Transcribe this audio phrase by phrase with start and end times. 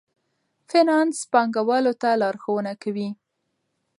[0.69, 3.09] فینانس پانګوالو ته لارښوونه کوي.